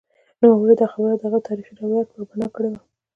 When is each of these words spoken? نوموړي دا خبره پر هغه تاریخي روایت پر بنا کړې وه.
نوموړي 0.39 0.75
دا 0.77 0.87
خبره 0.93 1.15
پر 1.19 1.25
هغه 1.27 1.39
تاریخي 1.47 1.73
روایت 1.81 2.07
پر 2.13 2.21
بنا 2.29 2.47
کړې 2.55 2.69
وه. 2.71 2.79